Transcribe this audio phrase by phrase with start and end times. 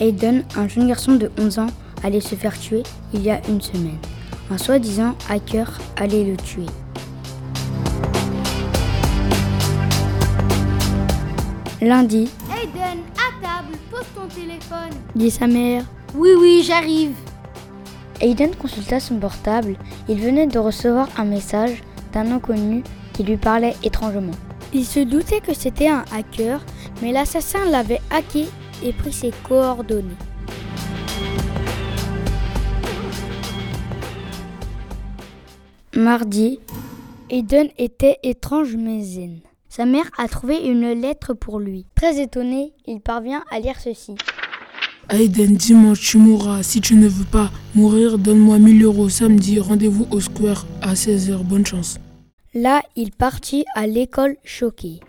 [0.00, 1.66] Aiden, un jeune garçon de 11 ans,
[2.02, 2.82] allait se faire tuer
[3.12, 3.98] il y a une semaine.
[4.50, 6.64] Un soi-disant hacker allait le tuer.
[11.82, 14.90] Lundi, Aiden, à table, pose ton téléphone.
[15.14, 15.84] dit sa mère.
[16.14, 17.12] Oui, oui, j'arrive.
[18.22, 19.76] Aiden consulta son portable.
[20.08, 21.82] Il venait de recevoir un message
[22.14, 22.82] d'un inconnu
[23.12, 24.32] qui lui parlait étrangement.
[24.72, 26.64] Il se doutait que c'était un hacker,
[27.02, 28.46] mais l'assassin l'avait hacké
[28.82, 30.16] et pris ses coordonnées.
[35.96, 36.60] Mardi,
[37.30, 39.40] Aiden était étrange mais zen.
[39.68, 41.86] Sa mère a trouvé une lettre pour lui.
[41.94, 44.14] Très étonné, il parvient à lire ceci.
[45.10, 46.62] Aiden, dimanche, tu mourras.
[46.62, 49.58] Si tu ne veux pas mourir, donne-moi 1000 euros samedi.
[49.58, 51.42] Rendez-vous au square à 16h.
[51.44, 51.98] Bonne chance.
[52.54, 55.00] Là, il partit à l'école choqué.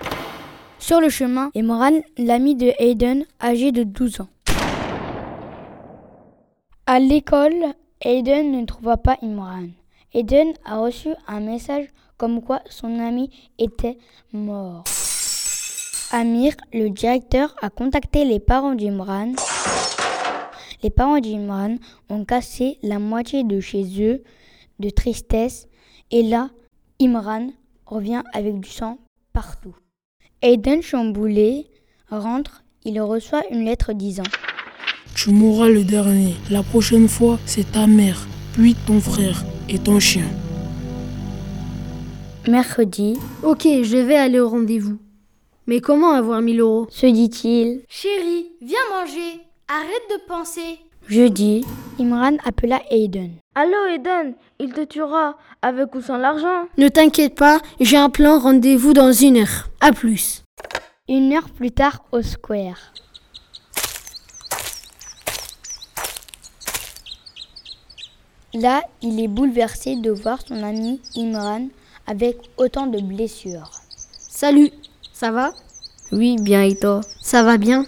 [0.82, 4.28] Sur le chemin, Imran, l'ami de Aiden, âgé de 12 ans.
[6.88, 9.68] À l'école, Aiden ne trouva pas Imran.
[10.16, 11.86] Aiden a reçu un message
[12.18, 13.30] comme quoi son ami
[13.60, 14.00] était
[14.34, 14.84] mort.
[16.12, 19.34] Amir, le directeur, a contacté les parents d'Imran.
[20.82, 21.76] Les parents d'Imran
[22.10, 24.24] ont cassé la moitié de chez eux
[24.80, 25.68] de tristesse
[26.10, 26.50] et là,
[27.00, 27.52] Imran
[27.86, 28.98] revient avec du sang
[29.32, 29.76] partout.
[30.44, 31.68] Aiden chamboulé
[32.10, 34.24] rentre, il reçoit une lettre disant
[35.14, 36.34] Tu mourras le dernier.
[36.50, 40.26] La prochaine fois, c'est ta mère, puis ton frère et ton chien.
[42.48, 44.98] Mercredi, Ok, je vais aller au rendez-vous.
[45.68, 46.88] Mais comment avoir 1000 euros?
[46.90, 47.82] Se dit-il.
[47.88, 49.42] Chérie, viens manger.
[49.68, 50.80] Arrête de penser.
[51.08, 51.66] Jeudi,
[52.00, 53.32] Imran appela Aiden.
[53.56, 58.40] Allô Eden, il te tuera, avec ou sans l'argent Ne t'inquiète pas, j'ai un plan
[58.40, 59.70] rendez-vous dans une heure.
[59.82, 60.44] À plus.
[61.10, 62.94] Une heure plus tard au square.
[68.54, 71.68] Là, il est bouleversé de voir son ami Imran
[72.08, 73.72] avec autant de blessures.
[74.18, 74.70] Salut,
[75.14, 75.52] ça va?
[76.12, 77.02] Oui, bien et toi?
[77.22, 77.86] Ça va bien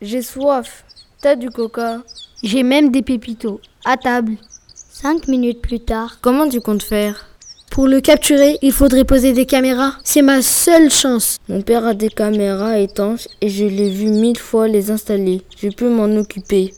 [0.00, 0.84] J'ai soif.
[1.20, 2.02] T'as du coca
[2.42, 3.60] J'ai même des pépitos.
[3.84, 4.32] À table.
[4.74, 7.26] Cinq minutes plus tard, Comment tu comptes faire?
[7.70, 9.92] Pour le capturer, il faudrait poser des caméras.
[10.04, 11.36] C'est ma seule chance.
[11.48, 15.42] Mon père a des caméras étanches et je l'ai vu mille fois les installer.
[15.58, 16.72] Je peux m'en occuper.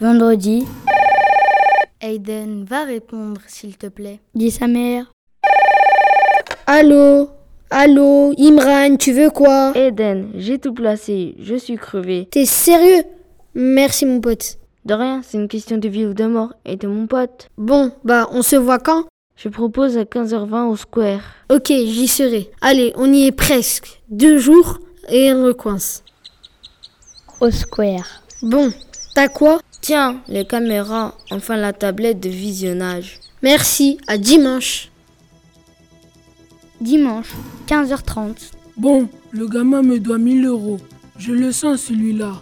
[0.00, 0.64] vendredi,
[2.00, 4.20] Aiden, va répondre s'il te plaît.
[4.34, 5.10] dit sa mère.
[6.66, 7.30] Allô?
[7.70, 9.72] Allô Imran, tu veux quoi?
[9.74, 11.34] Eden, j'ai tout placé.
[11.38, 12.26] Je suis crevé.
[12.30, 13.02] T'es sérieux?
[13.54, 14.56] Merci mon pote.
[14.86, 16.54] De rien, c'est une question de vie ou de mort.
[16.64, 17.48] Et de mon pote.
[17.58, 19.04] Bon, bah on se voit quand?
[19.36, 21.20] Je propose à 15h20 au square.
[21.50, 22.50] Ok, j'y serai.
[22.62, 24.00] Allez, on y est presque.
[24.08, 24.78] Deux jours
[25.10, 26.02] et on le coince.
[27.40, 28.22] Au square.
[28.40, 28.72] Bon,
[29.14, 29.60] t'as quoi?
[29.82, 33.20] Tiens, les caméras, enfin la tablette de visionnage.
[33.42, 34.90] Merci, à dimanche.
[36.80, 37.34] Dimanche,
[37.66, 38.52] 15h30.
[38.76, 40.78] Bon, le gamin me doit 1000 euros.
[41.18, 42.34] Je le sens celui-là.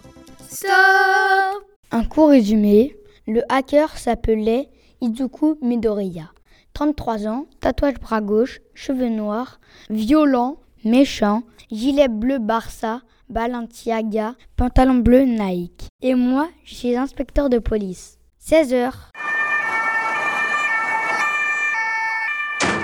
[0.51, 4.69] Stop Un court résumé, le hacker s'appelait
[5.01, 6.31] Izuku Midoriya.
[6.75, 9.59] 33 ans, tatouage bras gauche, cheveux noirs,
[9.89, 15.89] violent, méchant, gilet bleu Barça, Balenciaga, pantalon bleu Nike.
[16.03, 18.19] Et moi, je suis inspecteur de police.
[18.47, 18.93] 16h.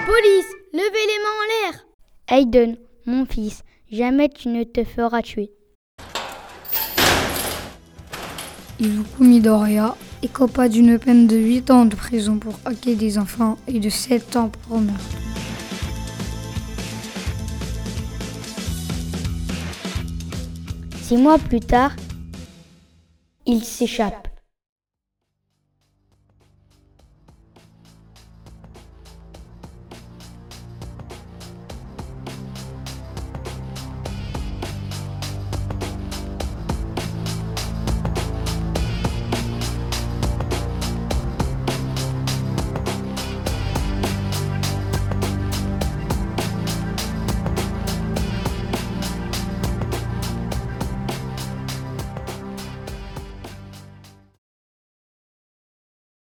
[0.06, 1.86] Police, levez les mains en l'air
[2.28, 5.50] Aiden, mon fils, jamais tu ne te feras tuer.
[8.80, 13.80] Izuku Midoriya écopa d'une peine de 8 ans de prison pour hacker des enfants et
[13.80, 15.02] de 7 ans pour meurtre.
[21.02, 21.94] Six mois plus tard,
[23.44, 24.31] il s'échappe.